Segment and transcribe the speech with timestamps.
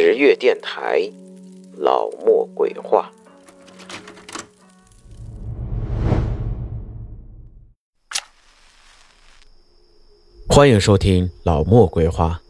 [0.00, 1.10] 十月电台，
[1.76, 3.10] 老莫鬼话。
[10.48, 12.40] 欢迎收听老莫鬼话。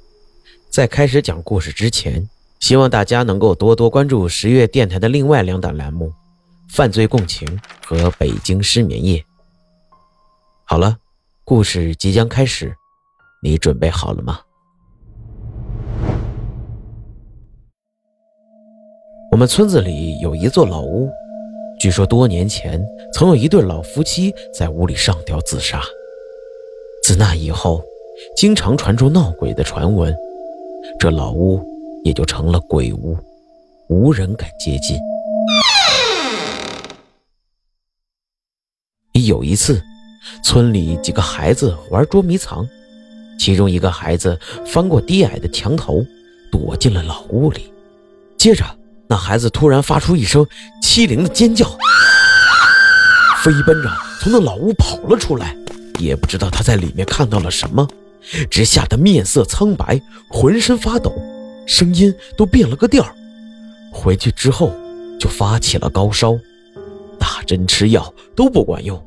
[0.69, 2.29] 在开始讲故事之前，
[2.61, 6.09] 希望大家能够多多关注十月电台的另外两档栏目
[6.69, 7.49] 《犯罪共情》
[7.83, 9.21] 和《北京失眠夜》。
[10.67, 10.99] 好了，
[11.45, 12.77] 故事即将开始，
[13.43, 14.39] 你准备好了吗？
[19.39, 21.09] 我们村子里有一座老屋，
[21.79, 25.81] 据说多年前曾有一对老夫妻在屋里上吊自杀。
[27.05, 27.81] 自那以后，
[28.37, 30.13] 经常传出闹鬼的传闻，
[30.99, 31.65] 这老屋
[32.03, 33.17] 也就成了鬼屋，
[33.89, 34.99] 无人敢接近。
[39.25, 39.81] 有一次，
[40.43, 42.69] 村里几个孩子玩捉迷藏，
[43.39, 46.05] 其中一个孩子翻过低矮的墙头，
[46.51, 47.73] 躲进了老屋里，
[48.37, 48.65] 接着。
[49.09, 50.47] 那孩子突然发出一声
[50.83, 51.67] 凄厉的尖叫，
[53.43, 55.57] 飞奔着从那老屋跑了出来，
[55.99, 57.89] 也不知道他在里面看到了什么，
[58.51, 61.13] 只吓得面色苍白，浑身发抖，
[61.67, 63.07] 声音都变了个调
[63.91, 64.75] 回去之后
[65.19, 66.37] 就发起了高烧，
[67.19, 69.03] 打针吃药都不管用。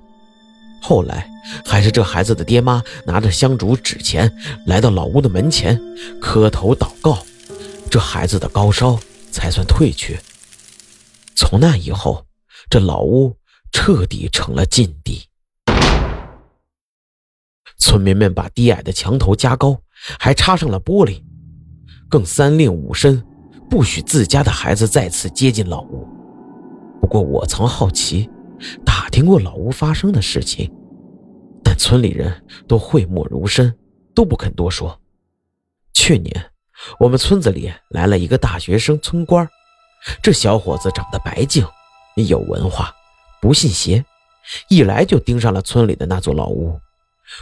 [0.81, 1.29] 后来
[1.63, 4.31] 还是这孩子的爹妈拿着香烛纸钱
[4.65, 5.79] 来到老屋的门前，
[6.19, 7.23] 磕头祷告，
[7.87, 8.99] 这孩子的高烧。
[9.31, 10.19] 才算退去。
[11.35, 12.25] 从那以后，
[12.69, 13.35] 这老屋
[13.71, 15.27] 彻底成了禁地。
[17.77, 19.81] 村民们把低矮的墙头加高，
[20.19, 21.23] 还插上了玻璃，
[22.07, 23.25] 更三令五申，
[23.69, 26.07] 不许自家的孩子再次接近老屋。
[27.01, 28.29] 不过，我曾好奇，
[28.85, 30.71] 打听过老屋发生的事情，
[31.63, 33.73] 但村里人都讳莫如深，
[34.13, 35.01] 都不肯多说。
[35.93, 36.50] 去年。
[36.99, 39.47] 我们村子里来了一个大学生村官，
[40.21, 41.65] 这小伙子长得白净，
[42.15, 42.93] 有文化，
[43.41, 44.03] 不信邪，
[44.67, 46.79] 一来就盯上了村里的那座老屋，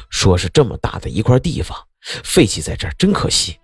[0.10, 1.78] 说是这么大的一块地方
[2.24, 3.58] 废弃在这儿真可惜，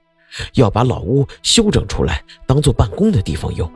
[0.53, 3.69] 要把老屋修整出来当做办公的地方用。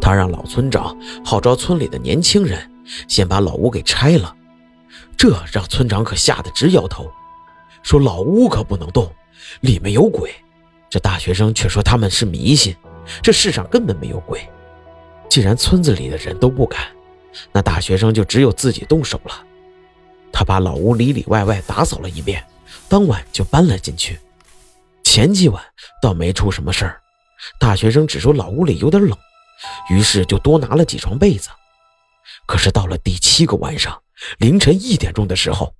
[0.00, 2.68] 他让老村长号召村里的年轻人
[3.08, 4.34] 先把老屋给拆了，
[5.16, 7.10] 这让村长可吓得直摇头，
[7.82, 9.08] 说老屋可不能动，
[9.60, 10.34] 里面有鬼。
[10.90, 12.76] 这大学生却说他们是迷信，
[13.22, 14.46] 这世上根本没有鬼。
[15.28, 16.90] 既然村子里的人都不敢，
[17.52, 19.46] 那大学生就只有自己动手了。
[20.32, 22.44] 他把老屋里里外外打扫了一遍，
[22.88, 24.18] 当晚就搬了进去。
[25.04, 25.62] 前几晚
[26.02, 27.00] 倒没出什么事儿，
[27.60, 29.16] 大学生只说老屋里有点冷，
[29.90, 31.50] 于是就多拿了几床被子。
[32.46, 34.02] 可是到了第七个晚上，
[34.38, 35.72] 凌晨一点钟的时候，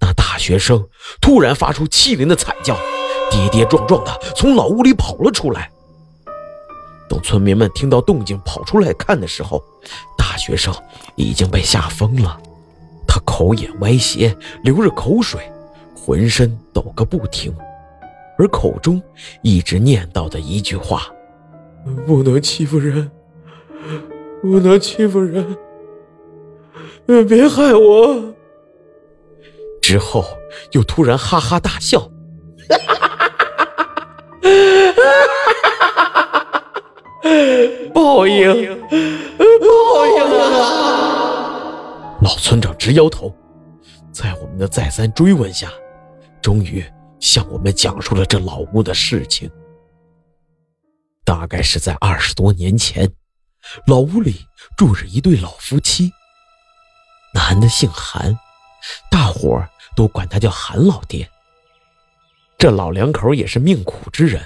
[0.00, 0.88] 那大学生
[1.20, 2.78] 突然发出凄厉的惨叫。
[3.36, 5.70] 跌跌撞撞的从老屋里跑了出来。
[7.06, 9.62] 等村民们听到动静跑出来看的时候，
[10.16, 10.74] 大学生
[11.16, 12.40] 已经被吓疯了。
[13.06, 15.40] 他口眼歪斜，流着口水，
[15.94, 17.54] 浑身抖个不停，
[18.38, 19.00] 而口中
[19.42, 21.02] 一直念叨的一句话
[22.06, 23.10] ：“不能欺负人，
[24.40, 25.56] 不能欺负人，
[27.28, 28.34] 别害我。”
[29.80, 30.24] 之后
[30.72, 32.10] 又突然哈哈大笑。
[37.92, 42.16] 报应，报应啊！
[42.22, 43.34] 老村长直摇头，
[44.12, 45.68] 在我们的再三追问下，
[46.40, 46.84] 终于
[47.20, 49.50] 向我们讲述了这老屋的事情。
[51.24, 53.10] 大概是在二十多年前，
[53.86, 54.46] 老屋里
[54.76, 56.12] 住着一对老夫妻，
[57.34, 58.38] 男的姓韩，
[59.10, 61.28] 大伙儿都管他叫韩老爹。
[62.58, 64.42] 这老两口也是命苦之人。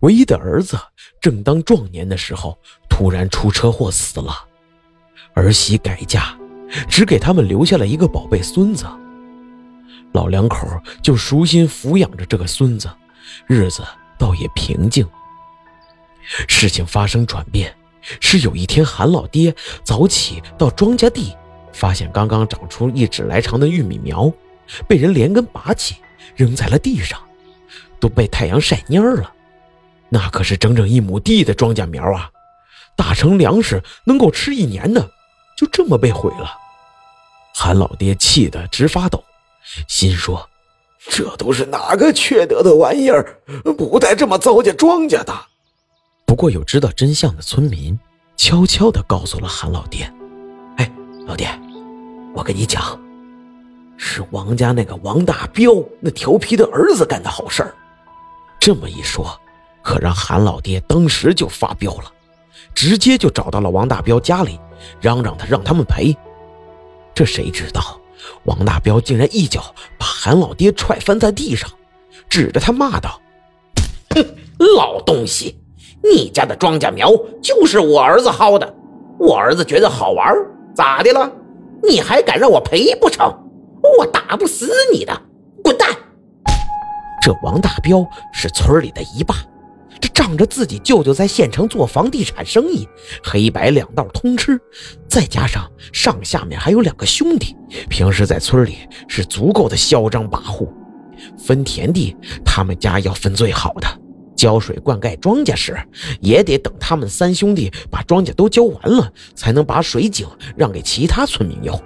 [0.00, 0.76] 唯一的儿子
[1.20, 4.32] 正当壮年的时候，突然出车祸死了，
[5.34, 6.36] 儿媳改嫁，
[6.88, 8.84] 只给他们留下了一个宝贝孙子。
[10.12, 10.66] 老两口
[11.02, 12.90] 就舒心抚养着这个孙子，
[13.46, 13.84] 日子
[14.18, 15.06] 倒也平静。
[16.48, 17.72] 事情发生转变，
[18.20, 19.54] 是有一天韩老爹
[19.84, 21.36] 早起到庄稼地，
[21.72, 24.32] 发现刚刚长出一指来长的玉米苗，
[24.88, 25.96] 被人连根拔起，
[26.34, 27.20] 扔在了地上，
[28.00, 29.32] 都被太阳晒蔫了。
[30.08, 32.30] 那可是整整一亩地的庄稼苗啊，
[32.94, 35.10] 打成粮食能够吃一年的，
[35.58, 36.50] 就这么被毁了。
[37.54, 39.22] 韩老爹气得直发抖，
[39.88, 40.48] 心说
[41.10, 43.40] ：“这都是哪个缺德的玩意儿，
[43.76, 45.34] 不带这么糟践庄稼的。”
[46.24, 47.98] 不过有知道真相的村民
[48.36, 50.12] 悄悄地告诉了韩老爹
[50.76, 50.92] ：“哎，
[51.26, 51.48] 老爹，
[52.34, 53.00] 我跟你讲，
[53.96, 57.74] 是王家那个王大彪那调皮的儿子干的好事儿。”
[58.58, 59.38] 这么一说。
[59.82, 62.12] 可让韩老爹当时就发飙了，
[62.74, 64.58] 直接就找到了王大彪家里，
[65.00, 66.12] 嚷嚷他让他们赔。
[67.14, 67.96] 这谁知道，
[68.46, 71.70] 王大彪竟然一脚把韩老爹踹翻在地上，
[72.28, 73.20] 指着他骂道
[74.10, 74.26] ：“哼，
[74.76, 75.56] 老东西，
[76.02, 78.74] 你家的庄稼苗就是我儿子薅的，
[79.20, 80.34] 我儿子觉得好玩，
[80.74, 81.30] 咋的了？
[81.84, 83.32] 你还敢让我赔不成？
[83.96, 85.16] 我打不死你的，
[85.62, 85.88] 滚蛋！”
[87.26, 89.34] 这王大彪是村里的一霸。
[90.00, 92.88] 这仗着自己舅舅在县城做房地产生意，
[93.20, 94.56] 黑白两道通吃，
[95.08, 97.56] 再加上上下面还有两个兄弟，
[97.90, 98.76] 平时在村里
[99.08, 100.68] 是足够的嚣张跋扈。
[101.36, 103.88] 分田地，他们家要分最好的；
[104.36, 105.76] 浇水灌溉庄稼时，
[106.20, 111.76] 也得等他们三兄弟把庄稼都浇完了，才能把水井让给其他村民用。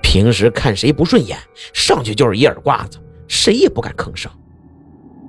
[0.00, 1.36] 平时看谁不顺眼，
[1.74, 4.32] 上去就是一耳刮子，谁也不敢吭声。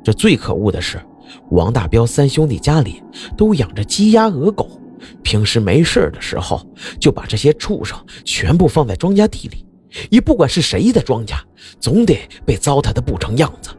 [0.06, 1.02] 这最可恶的是。
[1.50, 3.02] 王大彪三兄弟家里
[3.36, 4.80] 都养着鸡鸭鹅狗，
[5.24, 6.64] 平时没事的时候
[7.00, 9.66] 就把这些畜生全部放在庄稼地里，
[10.12, 11.40] 也不管是谁的庄稼，
[11.80, 13.72] 总得被糟蹋的不成样子。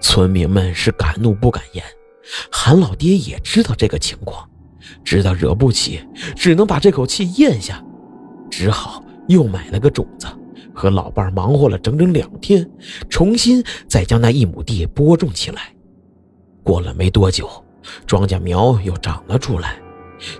[0.00, 1.84] 村民们是敢怒不敢言，
[2.50, 4.48] 韩老爹也知道这个情况，
[5.04, 6.00] 知道惹不起，
[6.34, 7.84] 只能把这口气咽下，
[8.50, 10.26] 只好又买了个种子，
[10.76, 12.68] 和老伴忙活了整整两天，
[13.08, 15.74] 重新再将那一亩地播种起来。
[16.62, 17.48] 过了没多久，
[18.06, 19.80] 庄稼苗又长了出来，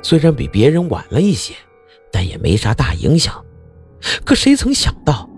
[0.02, 1.54] 虽然比别人晚了一些，
[2.12, 3.42] 但也没啥大影响。
[4.24, 5.28] 可谁曾想到，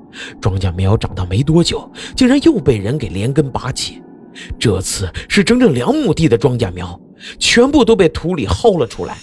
[0.40, 4.02] 庄稼苗长到没多久，竟然又被人给连根拔起。
[4.58, 7.00] 这次是整整两亩地的庄稼苗，
[7.38, 9.16] 全部都被土里薅了出来。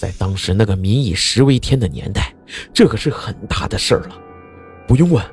[0.00, 2.34] 在当时那个民以食为天的年代，
[2.74, 4.20] 这可是很大的事儿了。
[4.86, 5.24] 不用问，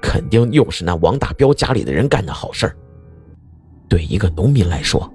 [0.00, 2.76] 肯定又是那王大彪家里的人干的好事儿。
[3.88, 5.12] 对一个农民来说，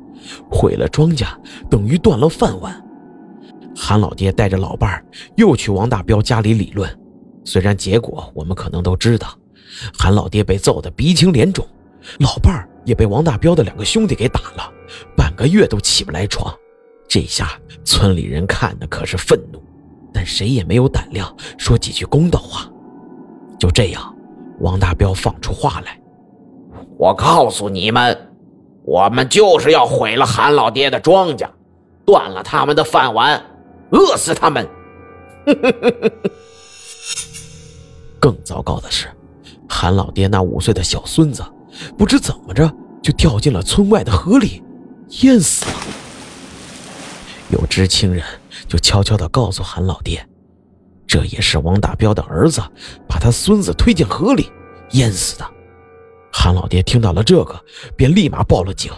[0.50, 1.26] 毁了庄稼
[1.70, 2.84] 等于断了饭碗。
[3.76, 5.06] 韩老爹带着老伴儿
[5.36, 6.90] 又去王大彪家里理论，
[7.44, 9.28] 虽然结果我们可能都知道，
[9.98, 11.66] 韩老爹被揍得鼻青脸肿，
[12.20, 14.72] 老伴儿也被王大彪的两个兄弟给打了，
[15.16, 16.54] 半个月都起不来床。
[17.08, 19.64] 这下村里人看的可是愤怒，
[20.14, 22.70] 但谁也没有胆量说几句公道话。
[23.60, 24.16] 就这样，
[24.62, 26.00] 王大彪放出话来
[26.98, 28.26] ：“我告诉你们。”
[28.86, 31.48] 我们就是要毁了韩老爹的庄稼，
[32.06, 33.40] 断了他们的饭碗，
[33.92, 34.68] 饿死他们！
[38.20, 39.08] 更糟糕的是，
[39.70, 41.44] 韩老爹那五岁的小孙子，
[42.00, 42.74] 不知怎么着
[43.04, 44.64] 就掉进了村外的河里，
[45.22, 45.72] 淹死了。
[47.50, 48.24] 有知情人
[48.68, 50.26] 就悄悄地告诉韩老爹，
[51.10, 52.62] 这也是王大彪的儿子
[53.08, 54.52] 把他孙子推进河里
[54.92, 55.46] 淹死的。
[56.32, 57.60] 韩老爹听到了这个，
[57.98, 58.92] 便立马报了警。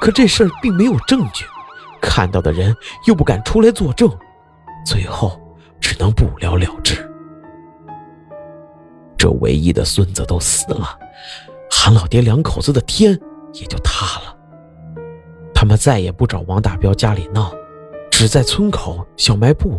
[0.00, 1.44] 可这事儿并没有证据，
[2.00, 2.74] 看到的人
[3.06, 4.10] 又不敢出来作证，
[4.86, 5.38] 最后
[5.78, 7.06] 只能不了了之。
[9.18, 10.98] 这唯一的孙子都死了，
[11.70, 13.12] 韩老爹两口子的天
[13.52, 14.34] 也就塌了。
[15.54, 17.52] 他们再也不找王大彪家里闹，
[18.18, 19.78] 只在村口小卖部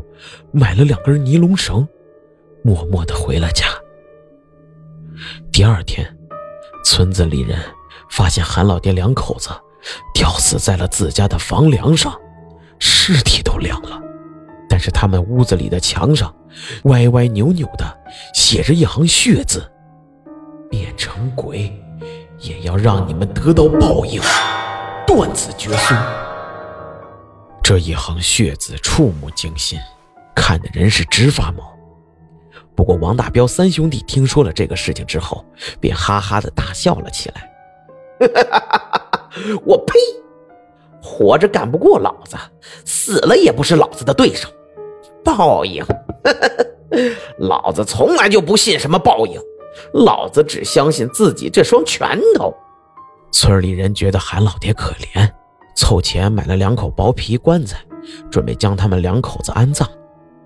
[0.51, 1.88] 买了两根尼龙绳，
[2.63, 3.65] 默默地回了家。
[5.51, 6.08] 第二天。
[6.86, 7.60] 村子里人
[8.12, 9.50] 发现韩老爹两口子
[10.13, 12.15] 吊死在了自家的房梁上，
[12.77, 14.00] 尸体都凉了，
[14.70, 16.32] 但是他们屋子里的墙上
[16.84, 17.98] 歪歪扭扭的
[18.36, 19.67] 写着一行血字
[20.70, 21.75] ：“变成鬼
[22.39, 24.22] 也要让你们得到报应，
[25.08, 26.00] 断子绝孙。”
[27.67, 29.77] 这一行血字触目惊心，
[30.33, 31.77] 看的人是直发毛。
[32.74, 35.43] 不过，王大彪三兄弟听说了这个事情之后，
[35.77, 37.51] 便哈哈的大笑了起来。
[39.65, 39.95] 我呸！
[41.01, 42.38] 活着干不过老子，
[42.86, 44.47] 死了也不是老子的对手。
[45.21, 45.86] 报应？
[47.38, 49.38] 老子从来就不信什么报应，
[49.91, 52.55] 老子只相信自己这双拳头。
[53.33, 55.29] 村里人觉得韩老爹可怜，
[55.77, 57.77] 凑钱买了两口薄皮棺材，
[58.31, 59.88] 准备将他们两口子安葬。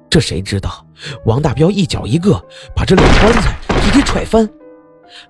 [0.10, 0.86] 这谁知道，
[1.26, 2.34] 王大彪一脚一个
[2.76, 3.58] 把这两棺材
[3.88, 4.48] 一给踹翻，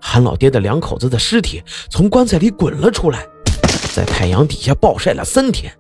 [0.02, 3.24] 韩老爹的两口子的尸体从棺材里滚了出来，
[3.94, 5.72] 在太阳底下暴晒了三天。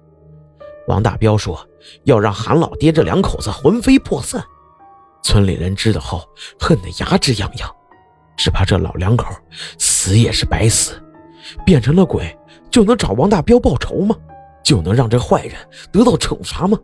[0.87, 1.59] 王大彪说
[2.03, 4.43] 要让韩老爹这两口子魂飞魄散。
[5.23, 6.23] 村里人知道后，
[6.59, 7.67] 恨得牙齿痒痒，
[8.37, 9.33] 只怕这老两口
[9.79, 10.93] 死也是白死，
[11.65, 12.37] 变成了鬼
[12.71, 14.15] 就能找王大彪报仇吗？
[14.63, 15.55] 就能让这坏人
[15.91, 16.79] 得到惩罚吗？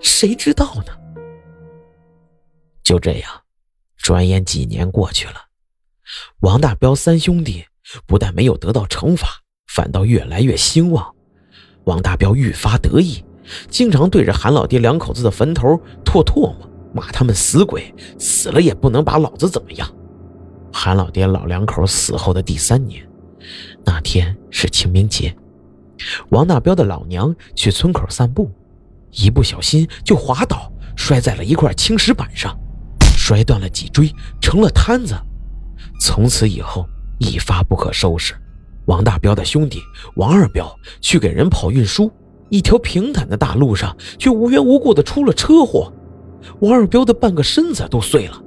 [0.00, 0.92] 谁知道呢？
[2.82, 3.30] 就这样，
[3.98, 5.34] 转眼几年过去了，
[6.40, 7.64] 王大彪三兄弟
[8.06, 9.28] 不但没有得到惩罚，
[9.68, 11.14] 反倒越来越兴旺。
[11.84, 13.24] 王大彪愈发得意，
[13.68, 15.68] 经常对着韩老爹两口子的坟头
[16.04, 16.56] 唾唾沫，
[16.94, 19.88] 骂他们死鬼，死了也不能把老子怎么样。
[20.72, 23.06] 韩老爹老两口死后的第三年，
[23.84, 25.34] 那天是清明节，
[26.30, 28.50] 王大彪的老娘去村口散步，
[29.12, 32.56] 一不小心就滑倒，摔在了一块青石板上，
[33.16, 35.14] 摔断了脊椎，成了瘫子。
[36.00, 36.86] 从此以后
[37.18, 38.34] 一发不可收拾。
[38.86, 39.80] 王大彪的兄弟
[40.16, 42.10] 王二彪去给人跑运输，
[42.48, 45.92] 一条平坦的大路上却无缘无故的出了车祸，
[46.60, 48.42] 王二彪的半个身子都碎了。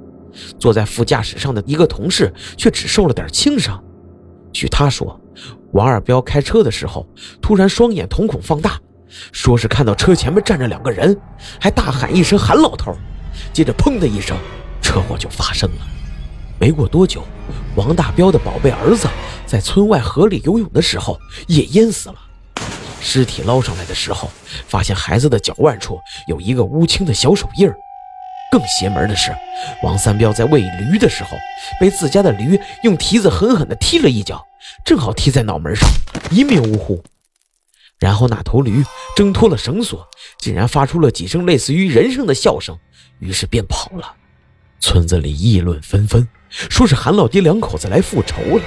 [0.58, 3.83] 坐在副驾驶上的一个同事却只受了点轻伤。
[4.54, 5.20] 据他说，
[5.72, 7.04] 王二彪开车的时候
[7.42, 8.80] 突然双眼瞳孔放大，
[9.32, 11.20] 说是看到车前面站着两个人，
[11.60, 12.96] 还大喊一声“韩老头”，
[13.52, 14.36] 接着砰的一声，
[14.80, 15.86] 车祸就发生了。
[16.60, 17.24] 没过多久，
[17.74, 19.08] 王大彪的宝贝儿子
[19.44, 21.18] 在村外河里游泳的时候
[21.48, 22.14] 也淹死了。
[23.00, 24.30] 尸体捞上来的时候，
[24.68, 27.76] 发现孩子的脚腕处有一个乌青的小手印儿。
[28.54, 29.34] 更邪门的是，
[29.82, 31.36] 王三彪在喂驴的时候，
[31.80, 34.40] 被自家的驴用蹄子狠狠地踢了一脚，
[34.84, 35.90] 正好踢在脑门上，
[36.30, 37.02] 一命呜呼。
[37.98, 38.84] 然后那头驴
[39.16, 40.06] 挣脱了绳索，
[40.38, 42.78] 竟然发出了几声类似于人声的笑声，
[43.18, 44.14] 于是便跑了。
[44.78, 48.62] 村子里议论纷纷，说是韩老爹两口子来复仇了。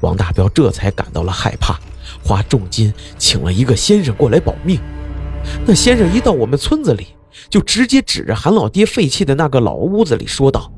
[0.00, 1.78] 王大彪这才感到了害怕，
[2.24, 4.80] 花重金请了一个先生过来保命。
[5.64, 7.14] 那先生一到我们村子里。
[7.48, 10.72] 就直接指着韩老爹废弃的那个老屋子里说道：“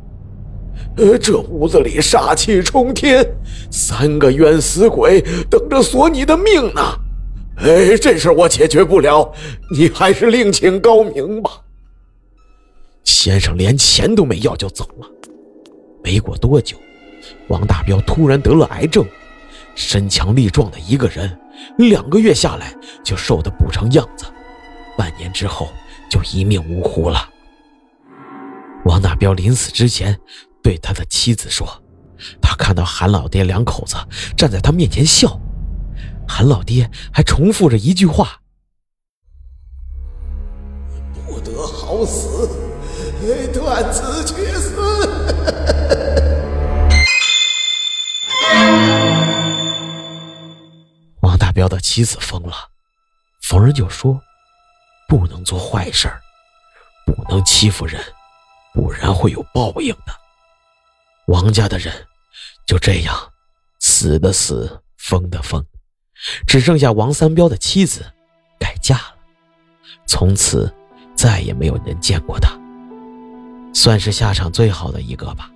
[0.96, 3.24] 呃，这屋子里煞气冲天，
[3.70, 5.20] 三个冤死鬼
[5.50, 6.82] 等着索你的命呢。
[7.58, 9.32] 哎，这事我解决不了，
[9.70, 11.50] 你还是另请高明吧。”
[13.04, 15.08] 先生连钱都没要就走了。
[16.02, 16.76] 没过多久，
[17.48, 19.04] 王大彪突然得了癌症，
[19.74, 21.38] 身强力壮的一个人，
[21.78, 24.24] 两个月下来就瘦得不成样子，
[24.96, 25.68] 半年之后。
[26.16, 27.28] 就一命呜呼了。
[28.86, 30.18] 王大彪临死之前
[30.62, 31.68] 对他的妻子说
[32.40, 33.96] ：“他看到韩老爹两口子
[34.34, 35.38] 站在他面前笑，
[36.26, 38.40] 韩老爹还重复着一句话
[41.26, 42.48] ：‘不得好死，
[43.52, 44.74] 断子绝孙。’”
[51.20, 52.54] 王大彪的妻子疯了，
[53.42, 54.18] 逢人就说。
[55.08, 56.08] 不能做坏事
[57.06, 58.00] 不能欺负人，
[58.74, 60.12] 不然会有报应的。
[61.26, 61.92] 王家的人
[62.66, 63.14] 就这样
[63.80, 65.64] 死的死，疯的疯，
[66.46, 68.04] 只剩下王三彪的妻子
[68.58, 69.14] 改嫁了，
[70.06, 70.72] 从此
[71.14, 72.50] 再也没有人见过他，
[73.72, 75.50] 算是下场最好的一个吧。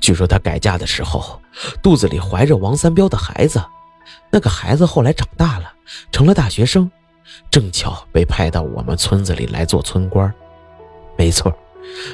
[0.00, 1.40] 据说他改嫁的时候，
[1.82, 3.64] 肚子里怀着王三彪的孩子，
[4.30, 5.72] 那个孩子后来长大了，
[6.12, 6.90] 成了大学生。
[7.50, 10.32] 正巧被派到我们村子里来做村官，
[11.16, 11.56] 没错，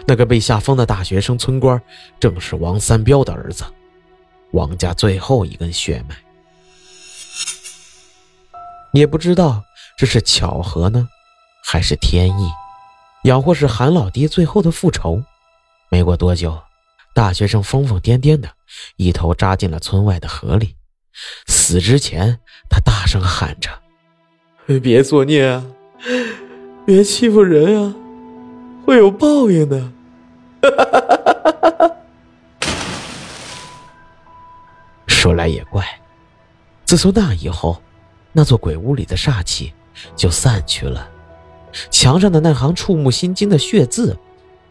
[0.07, 1.81] 那个被吓疯的大学生村官
[2.19, 3.65] 正是王三彪的儿子，
[4.53, 6.17] 王家最后一根血脉。
[8.93, 9.63] 也不知道
[9.97, 11.09] 这是巧合呢，
[11.65, 12.51] 还是天意，
[13.25, 15.23] 养或是韩老爹最后的复仇。
[15.89, 16.61] 没过多久，
[17.15, 18.49] 大学生疯疯癫癫的
[18.97, 20.77] 一头扎进了村外的河里，
[21.47, 23.80] 死之前他大声喊着。
[24.79, 25.65] 别作孽啊！
[26.87, 27.95] 别欺负人啊！
[28.85, 29.91] 会有报应的。
[35.07, 35.85] 说来也怪，
[36.85, 37.81] 自从那以后，
[38.33, 39.73] 那座鬼屋里的煞气
[40.17, 41.09] 就散去了，
[41.91, 44.17] 墙上的那行触目心惊的血字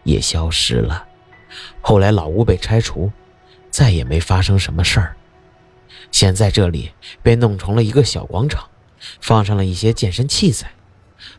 [0.04, 1.06] 也消失了。
[1.82, 3.12] 后来老屋被拆除，
[3.70, 5.16] 再也没发生什么事儿。
[6.12, 6.92] 现在这里
[7.22, 8.68] 被弄成了一个小广场。
[9.22, 10.72] 放上了一些健身器材。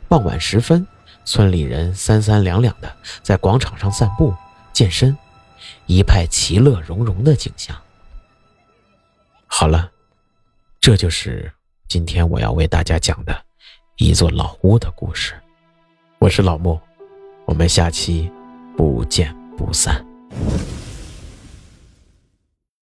[0.09, 0.87] 傍晚时分，
[1.25, 4.35] 村里人三三两两的在广场上散步
[4.73, 5.17] 健身，
[5.87, 7.77] 一派其乐融融的景象。
[9.47, 9.91] 好了，
[10.81, 11.53] 这就是
[11.89, 13.45] 今天我要为大家讲的
[13.97, 15.35] 一座老屋的故事。
[16.19, 16.81] 我是老莫，
[17.47, 18.31] 我们下期
[18.77, 20.05] 不见不散。